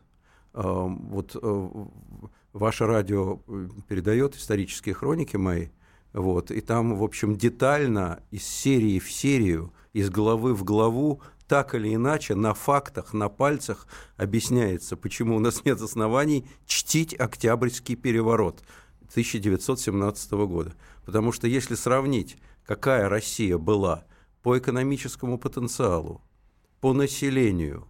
[0.53, 1.69] А, вот э,
[2.53, 5.67] ваше радио э, передает исторические хроники мои,
[6.13, 11.75] вот, и там, в общем, детально из серии в серию, из главы в главу так
[11.75, 18.63] или иначе на фактах, на пальцах объясняется, почему у нас нет оснований чтить Октябрьский переворот
[19.09, 20.73] 1917 года.
[21.05, 24.05] Потому что если сравнить, какая Россия была
[24.43, 26.21] по экономическому потенциалу,
[26.81, 27.87] по населению,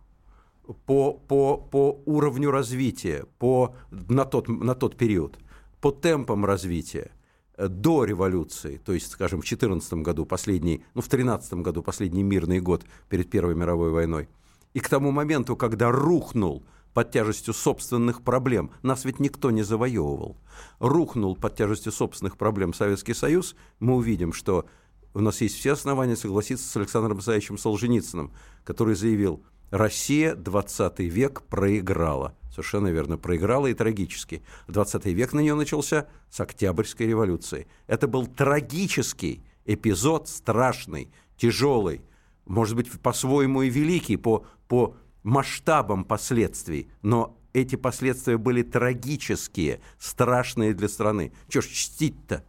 [0.85, 5.39] по, по, по уровню развития, по, на, тот, на тот период,
[5.81, 7.11] по темпам развития,
[7.57, 12.59] до революции, то есть, скажем, в 14 году, последний, ну, в 13 году, последний мирный
[12.59, 14.29] год перед Первой мировой войной,
[14.73, 20.37] и к тому моменту, когда рухнул под тяжестью собственных проблем, нас ведь никто не завоевывал,
[20.79, 24.65] рухнул под тяжестью собственных проблем Советский Союз, мы увидим, что
[25.13, 28.31] у нас есть все основания согласиться с Александром Исаевичем Солженицыным,
[28.63, 29.41] который заявил,
[29.71, 32.35] Россия 20 век проиграла.
[32.57, 34.41] Совершенно верно, проиграла и трагически.
[34.67, 37.67] 20 век на нее начался с Октябрьской революции.
[37.85, 42.01] Это был трагический эпизод, страшный, тяжелый,
[42.47, 50.73] может быть, по-своему и великий, по, по масштабам последствий, но эти последствия были трагические, страшные
[50.73, 51.33] для страны.
[51.49, 52.43] Чего ж чтить-то?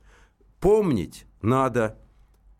[0.58, 1.98] Помнить надо,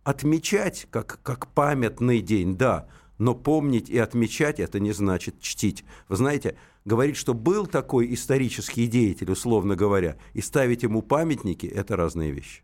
[0.05, 5.85] отмечать как, как памятный день, да, но помнить и отмечать это не значит чтить.
[6.09, 6.57] Вы знаете,
[6.89, 12.63] говорить, что был такой исторический деятель, условно говоря, и ставить ему памятники– это разные вещи.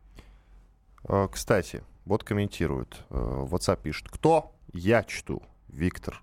[1.05, 3.05] А, кстати, вот комментируют.
[3.11, 4.53] Э, WhatsApp пишет, кто?
[4.73, 5.43] Я чту.
[5.69, 6.23] Виктор.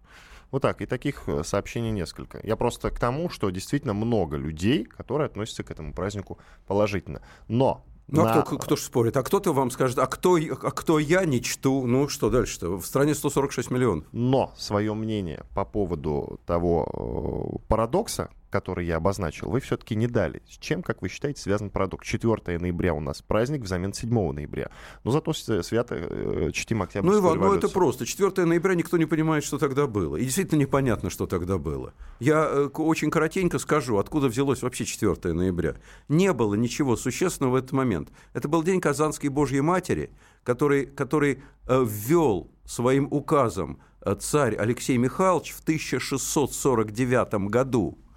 [0.49, 2.39] Вот так, и таких э, сообщений несколько.
[2.43, 7.21] Я просто к тому, что действительно много людей, которые относятся к этому празднику положительно.
[7.47, 8.33] Но ну, на...
[8.33, 9.17] а кто, кто же спорит?
[9.17, 11.87] А кто-то вам скажет, а кто, а кто я не чту?
[11.87, 12.77] Ну, что дальше-то?
[12.77, 14.05] В стране 146 миллионов.
[14.11, 20.43] Но свое мнение по поводу того э, парадокса, который я обозначил, вы все-таки не дали.
[20.47, 22.05] С чем, как вы считаете, связан парадокс?
[22.05, 24.69] 4 ноября у нас праздник взамен 7 ноября.
[25.03, 27.61] Но зато свято э, чтим Октябрьскую Ну, Иван, революцию.
[27.61, 28.05] ну это просто.
[28.05, 30.17] 4 ноября никто не понимает, что тогда было.
[30.17, 31.93] И действительно непонятно, что тогда было.
[32.19, 35.75] Я э, очень коротенько скажу, откуда взялось вообще 4 ноября.
[36.09, 38.09] Не было ничего существенного в этот момент.
[38.33, 40.11] Это был день Казанской Божьей Матери,
[40.43, 48.10] который, который э, ввел своим указом э, царь Алексей Михайлович в 1649 году Э,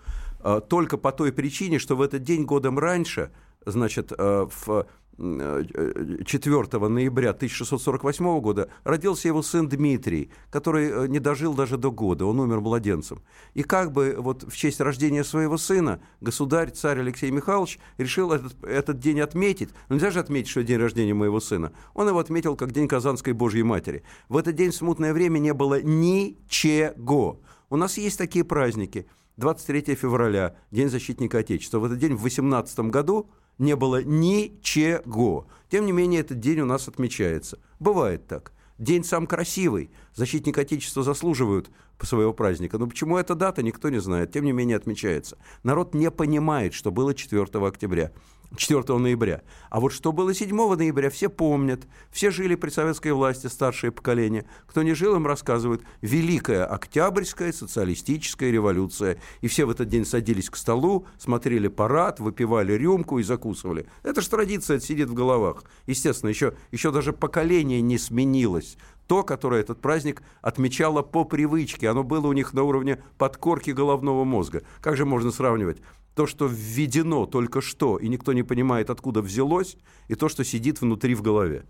[0.68, 3.30] только по той причине, что в этот день годом раньше,
[3.64, 11.54] значит, э, в 4 э, ноября 1648 года родился его сын Дмитрий, который не дожил
[11.54, 13.22] даже до года, он умер младенцем.
[13.54, 18.62] И как бы вот в честь рождения своего сына государь, царь Алексей Михайлович решил этот,
[18.64, 19.70] этот день отметить.
[19.88, 21.72] Нельзя же отметить, что день рождения моего сына.
[21.94, 24.02] Он его отметил как День Казанской Божьей Матери.
[24.28, 27.40] В этот день в смутное время не было ничего.
[27.70, 31.78] У нас есть такие праздники– 23 февраля, День защитника Отечества.
[31.78, 35.46] В этот день в 18 году не было ничего.
[35.68, 37.58] Тем не менее, этот день у нас отмечается.
[37.80, 38.52] Бывает так.
[38.78, 39.90] День сам красивый.
[40.14, 41.70] Защитник Отечества заслуживают
[42.02, 42.78] своего праздника.
[42.78, 44.32] Но почему эта дата, никто не знает.
[44.32, 45.38] Тем не менее, отмечается.
[45.62, 48.12] Народ не понимает, что было 4 октября.
[48.56, 49.42] 4 ноября.
[49.70, 51.86] А вот что было 7 ноября, все помнят.
[52.10, 54.46] Все жили при советской власти, старшее поколение.
[54.66, 55.82] Кто не жил, им рассказывают.
[56.00, 59.18] Великая Октябрьская социалистическая революция.
[59.40, 63.86] И все в этот день садились к столу, смотрели парад, выпивали рюмку и закусывали.
[64.02, 65.64] Это же традиция сидит в головах.
[65.86, 71.88] Естественно, еще, еще даже поколение не сменилось то, которое этот праздник отмечало по привычке.
[71.88, 74.62] Оно было у них на уровне подкорки головного мозга.
[74.80, 75.78] Как же можно сравнивать
[76.14, 79.76] то, что введено только что, и никто не понимает, откуда взялось,
[80.08, 81.64] и то, что сидит внутри в голове.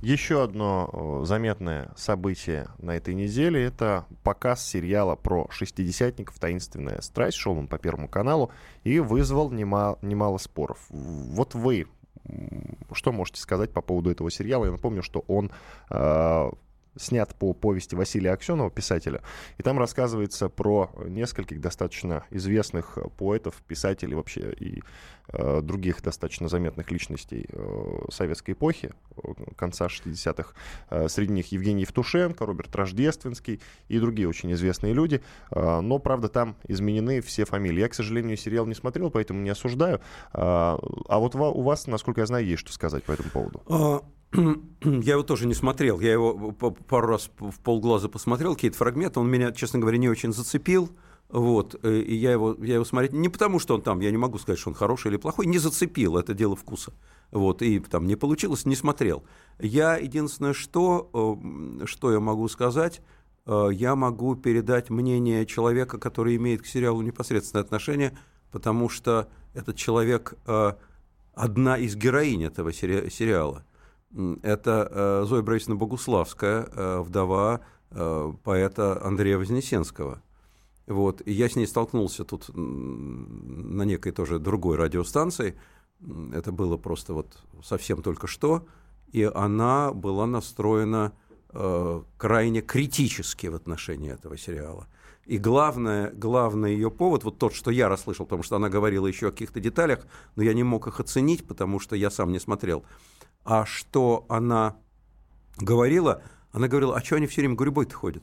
[0.00, 7.36] Еще одно заметное событие на этой неделе– это показ сериала про шестидесятников «Таинственная страсть».
[7.36, 8.52] Шел он по Первому каналу
[8.84, 10.78] и вызвал немало, немало споров.
[10.90, 11.88] Вот вы
[12.92, 14.66] что можете сказать по поводу этого сериала?
[14.66, 15.50] Я напомню, что он
[15.90, 16.50] э,
[16.96, 19.22] снят по повести Василия Аксенова, писателя,
[19.56, 24.82] и там рассказывается про нескольких достаточно известных поэтов, писателей вообще и
[25.28, 29.20] э, других достаточно заметных личностей э, советской эпохи, э,
[29.56, 30.54] конца 60-х.
[30.90, 35.22] Э, среди них Евгений Евтушенко, Роберт Рождественский и другие очень известные люди.
[35.50, 37.80] Э, но, правда, там изменены все фамилии.
[37.80, 39.96] Я, к сожалению, сериал не смотрел, поэтому не осуждаю.
[39.96, 40.00] Э,
[40.32, 43.62] а вот у вас, насколько я знаю, есть что сказать по этому поводу.
[44.82, 46.00] Я его тоже не смотрел.
[46.00, 49.20] Я его пару раз в полглаза посмотрел, какие-то фрагменты.
[49.20, 50.90] Он меня, честно говоря, не очень зацепил.
[51.28, 54.16] Вот, э, и я его, я его смотреть не потому, что он там, я не
[54.16, 56.94] могу сказать, что он хороший или плохой, не зацепил, это дело вкуса.
[57.30, 59.24] Вот, и там не получилось, не смотрел.
[59.58, 61.10] Я единственное, что,
[61.82, 63.02] э, что я могу сказать,
[63.44, 68.16] э, я могу передать мнение человека, который имеет к сериалу непосредственное отношение,
[68.50, 70.34] потому что этот человек
[71.34, 73.64] одна из героинь этого сериала.
[74.42, 80.22] Это э, Зоя Борисовна Богуславская, э, вдова э, поэта Андрея Вознесенского.
[80.86, 81.20] Вот.
[81.26, 85.58] И я с ней столкнулся тут на некой тоже другой радиостанции.
[86.32, 88.66] Это было просто вот совсем только что.
[89.12, 91.12] И она была настроена
[91.50, 94.86] э, крайне критически в отношении этого сериала.
[95.26, 99.28] И главное, главный ее повод, вот тот, что я расслышал, потому что она говорила еще
[99.28, 102.82] о каких-то деталях, но я не мог их оценить, потому что я сам не смотрел.
[103.44, 104.76] А что она
[105.58, 106.22] говорила,
[106.52, 108.22] она говорила, а что они все время гурьбой-то ходят?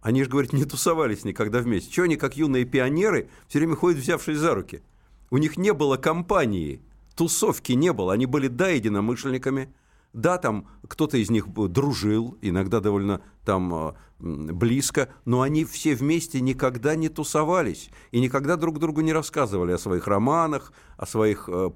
[0.00, 1.90] Они же, говорит, не тусовались никогда вместе.
[1.90, 4.82] Чего они, как юные пионеры, все время ходят, взявшись за руки?
[5.30, 6.82] У них не было компании,
[7.14, 8.12] тусовки не было.
[8.12, 9.72] Они были, да, единомышленниками–
[10.12, 16.40] да, там кто-то из них дружил, иногда довольно там а, близко, но они все вместе
[16.40, 21.70] никогда не тусовались и никогда друг другу не рассказывали о своих романах, о своих э,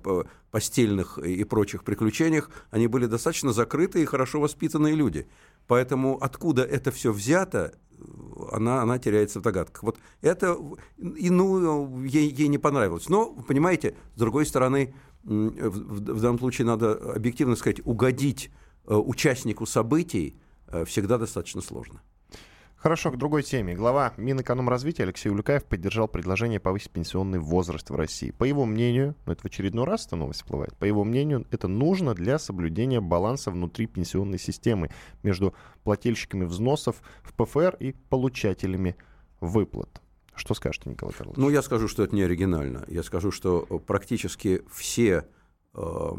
[0.51, 2.51] постельных и прочих приключениях.
[2.71, 5.29] Они были достаточно закрытые и хорошо воспитанные люди.
[5.67, 7.75] Поэтому откуда это все взято,
[8.53, 9.83] она, она теряется в догадках.
[9.83, 10.57] Вот это,
[10.99, 13.09] и, ну, ей, ей не понравилось.
[13.09, 14.95] Но, понимаете, с другой стороны,
[15.27, 18.51] в, в данном случае надо объективно сказать, угодить
[18.87, 20.37] э, участнику событий
[20.69, 22.01] э, всегда достаточно сложно.
[22.77, 23.75] Хорошо, к другой теме.
[23.75, 28.31] Глава Минэкономразвития Алексей Улюкаев поддержал предложение повысить пенсионный возраст в России.
[28.31, 31.69] По его мнению, ну это в очередной раз эта новость всплывает, по его мнению, это
[31.69, 34.91] нужно для соблюдения баланса внутри пенсионной системы
[35.23, 38.95] между плательщиками взносов в ПФР и получателями
[39.41, 40.03] выплат.
[40.37, 41.39] Что скажете, Николай Карлович?
[41.39, 42.85] Ну, я скажу, что это не оригинально.
[42.89, 45.27] Я скажу, что э, практически все
[45.75, 46.11] э,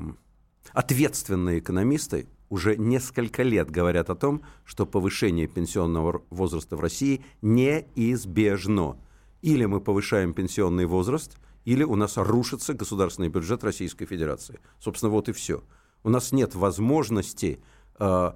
[0.73, 8.97] ответственные экономисты уже несколько лет говорят о том, что повышение пенсионного возраста в России неизбежно.
[9.41, 14.59] Или мы повышаем пенсионный возраст, или у нас рушится государственный бюджет Российской Федерации.
[14.79, 15.63] Собственно, вот и все.
[16.03, 17.59] У нас нет возможности
[17.99, 18.31] э,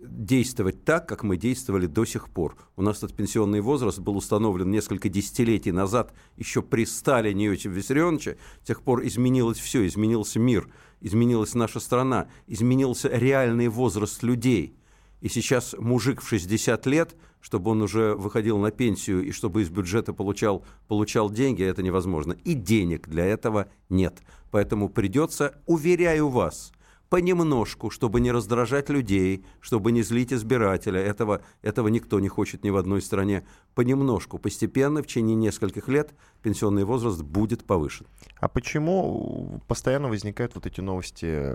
[0.00, 2.56] действовать так, как мы действовали до сих пор.
[2.76, 8.36] У нас этот пенсионный возраст был установлен несколько десятилетий назад, еще при Сталине Иосифа Виссарионовича.
[8.62, 10.68] С тех пор изменилось все, изменился мир,
[11.00, 14.76] изменилась наша страна, изменился реальный возраст людей.
[15.20, 19.70] И сейчас мужик в 60 лет, чтобы он уже выходил на пенсию и чтобы из
[19.70, 22.32] бюджета получал, получал деньги, это невозможно.
[22.44, 24.20] И денег для этого нет.
[24.50, 26.72] Поэтому придется, уверяю вас–
[27.14, 31.00] понемножку, чтобы не раздражать людей, чтобы не злить избирателя.
[31.00, 33.46] Этого, этого никто не хочет ни в одной стране.
[33.76, 38.08] Понемножку, постепенно, в течение нескольких лет пенсионный возраст будет повышен.
[38.40, 41.54] А почему постоянно возникают вот эти новости,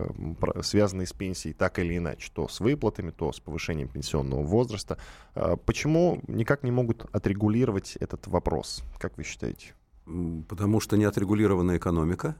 [0.64, 4.98] связанные с пенсией, так или иначе, то с выплатами, то с повышением пенсионного возраста?
[5.36, 9.74] А почему никак не могут отрегулировать этот вопрос, как вы считаете?
[10.48, 12.38] Потому что не отрегулирована экономика,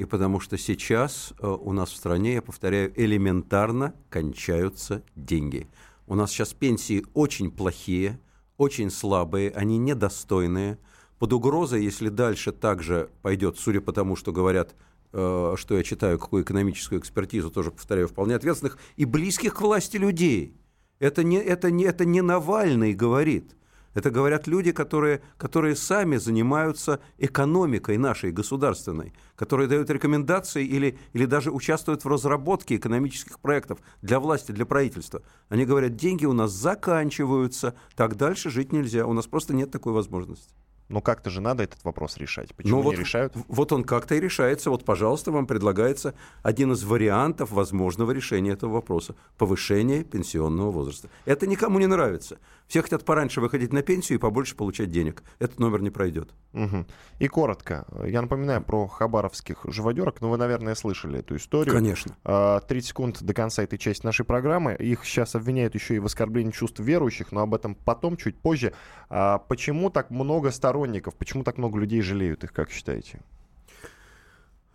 [0.00, 5.68] и потому что сейчас э, у нас в стране, я повторяю, элементарно кончаются деньги.
[6.06, 8.18] У нас сейчас пенсии очень плохие,
[8.56, 10.78] очень слабые, они недостойные.
[11.18, 14.74] Под угрозой, если дальше также пойдет, судя по тому, что говорят,
[15.12, 19.98] э, что я читаю, какую экономическую экспертизу, тоже повторяю, вполне ответственных и близких к власти
[19.98, 20.56] людей.
[20.98, 23.54] Это не, это не, это не Навальный говорит.
[23.94, 31.26] Это говорят люди, которые, которые сами занимаются экономикой нашей государственной, которые дают рекомендации или, или
[31.26, 35.22] даже участвуют в разработке экономических проектов для власти, для правительства.
[35.48, 39.92] Они говорят, деньги у нас заканчиваются, так дальше жить нельзя, у нас просто нет такой
[39.92, 40.54] возможности.
[40.90, 42.54] Но как-то же надо этот вопрос решать.
[42.54, 43.32] Почему ну, вот, не решают?
[43.46, 44.70] Вот он как-то и решается.
[44.70, 49.14] Вот, пожалуйста, вам предлагается один из вариантов возможного решения этого вопроса.
[49.38, 51.08] Повышение пенсионного возраста.
[51.24, 52.38] Это никому не нравится.
[52.66, 55.22] Все хотят пораньше выходить на пенсию и побольше получать денег.
[55.38, 56.34] Этот номер не пройдет.
[56.52, 56.86] Угу.
[57.20, 57.86] И коротко.
[58.04, 60.20] Я напоминаю про хабаровских живодерок.
[60.20, 61.74] Ну, вы, наверное, слышали эту историю.
[61.74, 62.14] Конечно.
[62.22, 64.74] 30 а, секунд до конца этой части нашей программы.
[64.74, 68.72] Их сейчас обвиняют еще и в оскорблении чувств верующих, но об этом потом, чуть позже.
[69.08, 70.50] А почему так много
[70.80, 71.14] сторонников?
[71.14, 73.20] Почему так много людей жалеют их, как считаете?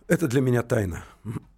[0.08, 1.04] Это для меня тайна.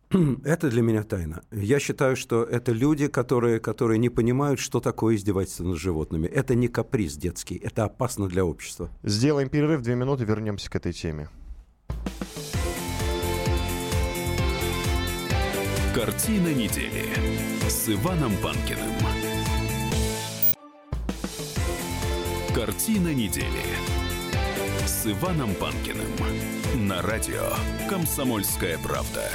[0.45, 1.41] Это для меня тайна.
[1.51, 6.27] Я считаю, что это люди, которые, которые не понимают, что такое издевательство над животными.
[6.27, 8.89] Это не каприз детский, это опасно для общества.
[9.03, 11.27] Сделаем перерыв, две минуты, вернемся к этой теме.
[15.93, 17.03] Картина недели
[17.67, 18.95] с Иваном Панкиным.
[22.55, 23.96] Картина недели
[24.87, 26.07] с Иваном Панкиным
[26.87, 27.43] на радио
[27.89, 29.29] «Комсомольская правда».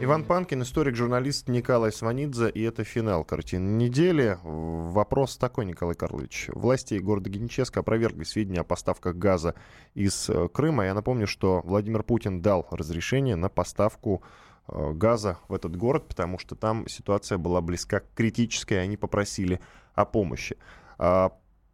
[0.00, 4.38] Иван Панкин, историк, журналист Николай Сванидзе, и это финал картины недели.
[4.44, 6.50] Вопрос такой, Николай Карлович.
[6.52, 9.56] Власти города Геническа опровергли сведения о поставках газа
[9.94, 10.84] из э, Крыма.
[10.84, 14.22] Я напомню, что Владимир Путин дал разрешение на поставку
[14.68, 18.96] э, газа в этот город, потому что там ситуация была близка к критической, и они
[18.96, 19.60] попросили
[19.94, 20.56] о помощи.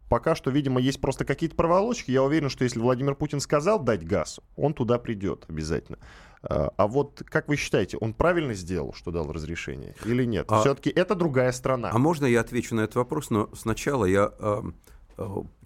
[0.08, 2.10] А, пока что, видимо, есть просто какие-то проволочки.
[2.10, 5.98] Я уверен, что если Владимир Путин сказал дать газ, он туда придет обязательно.
[6.42, 10.46] А, а вот как вы считаете, он правильно сделал, что дал разрешение, или нет?
[10.48, 10.60] А...
[10.60, 11.90] Все-таки это другая страна.
[11.92, 14.62] А можно я отвечу на этот вопрос, но сначала я э,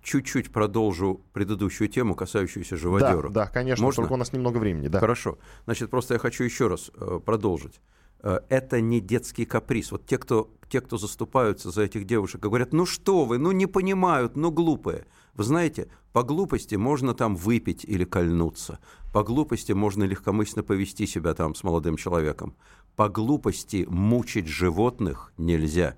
[0.03, 3.29] чуть-чуть продолжу предыдущую тему, касающуюся живодера.
[3.29, 4.03] Да, да, конечно, Можно?
[4.03, 4.89] только у нас немного времени.
[4.89, 4.99] Да.
[4.99, 5.39] Хорошо.
[5.65, 7.81] Значит, просто я хочу еще раз э, продолжить.
[8.23, 9.93] Э, это не детский каприз.
[9.93, 13.67] Вот те кто, те, кто заступаются за этих девушек, говорят, ну что вы, ну не
[13.67, 15.07] понимают, ну глупые.
[15.35, 18.79] Вы знаете, по глупости можно там выпить или кольнуться.
[19.13, 22.55] По глупости можно легкомысленно повести себя там с молодым человеком.
[22.97, 25.97] По глупости мучить животных нельзя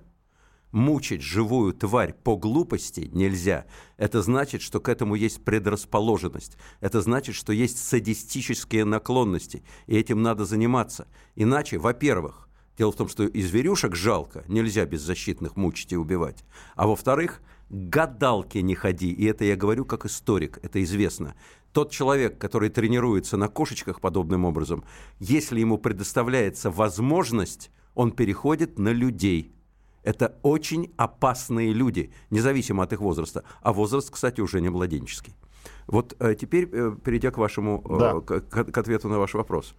[0.75, 3.65] мучить живую тварь по глупости нельзя.
[3.95, 6.57] Это значит, что к этому есть предрасположенность.
[6.81, 11.07] Это значит, что есть садистические наклонности, и этим надо заниматься.
[11.35, 16.43] Иначе, во-первых, дело в том, что и зверюшек жалко, нельзя беззащитных мучить и убивать.
[16.75, 21.35] А во-вторых, гадалки не ходи, и это я говорю как историк, это известно.
[21.71, 24.83] Тот человек, который тренируется на кошечках подобным образом,
[25.19, 29.53] если ему предоставляется возможность, он переходит на людей–
[30.05, 33.43] это очень опасные люди, независимо от их возраста.
[33.61, 35.33] А возраст, кстати, уже не младенческий.
[35.87, 38.39] Вот э, теперь, э, перейдя к вашему, э, да.
[38.39, 39.75] к, к ответу на ваш вопрос.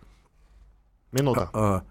[1.12, 1.50] Минута.
[1.52, 1.84] А,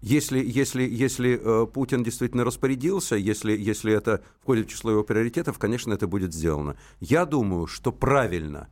[0.00, 5.92] если, если, если Путин действительно распорядился, если, если это входит в число его приоритетов, конечно,
[5.92, 6.76] это будет сделано.
[7.00, 8.68] Я думаю, что правильно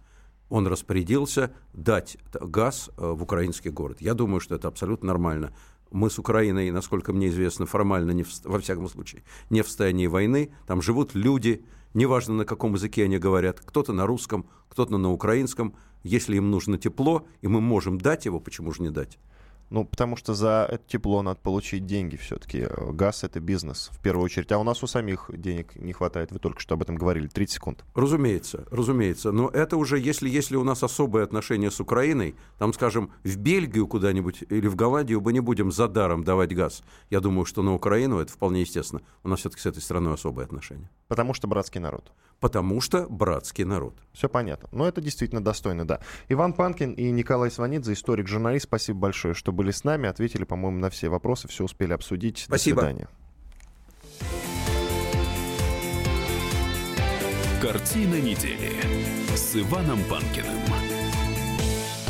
[0.48, 4.00] он распорядился дать газ в украинский город.
[4.00, 5.52] Я думаю, что это абсолютно нормально
[5.90, 10.06] мы с Украиной, насколько мне известно, формально, не в, во всяком случае, не в состоянии
[10.06, 10.50] войны.
[10.66, 11.64] Там живут люди,
[11.94, 15.74] неважно на каком языке они говорят, кто-то на русском, кто-то на украинском.
[16.02, 19.18] Если им нужно тепло, и мы можем дать его, почему же не дать?
[19.70, 22.66] Ну, потому что за это тепло надо получить деньги все-таки.
[22.92, 24.50] Газ— это бизнес, в первую очередь.
[24.52, 26.32] А у нас у самих денег не хватает.
[26.32, 27.26] Вы только что об этом говорили.
[27.26, 27.84] 30 секунд.
[27.94, 29.32] Разумеется, разумеется.
[29.32, 33.86] Но это уже, если, если у нас особые отношения с Украиной, там, скажем, в Бельгию
[33.86, 36.82] куда-нибудь или в Голландию мы не будем за даром давать газ.
[37.10, 39.02] Я думаю, что на Украину это вполне естественно.
[39.22, 40.90] У нас все-таки с этой страной особые отношения.
[41.08, 42.12] Потому что братский народ.
[42.40, 43.96] Потому что братский народ.
[44.12, 44.68] Все понятно.
[44.70, 46.00] Но это действительно достойно, да.
[46.28, 50.90] Иван Панкин и Николай Сванидзе, историк-журналист, спасибо большое, что были с нами, ответили, по-моему, на
[50.90, 52.38] все вопросы, все успели обсудить.
[52.38, 52.82] Спасибо.
[52.82, 53.08] До свидания.
[57.60, 58.72] Картина недели
[59.34, 60.87] с Иваном Панкиным.